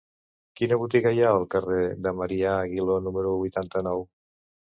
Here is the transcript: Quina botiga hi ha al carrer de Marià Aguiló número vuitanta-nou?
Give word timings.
Quina 0.59 0.77
botiga 0.83 1.11
hi 1.17 1.21
ha 1.25 1.33
al 1.39 1.45
carrer 1.55 1.83
de 2.07 2.15
Marià 2.23 2.55
Aguiló 2.63 2.97
número 3.11 3.37
vuitanta-nou? 3.45 4.05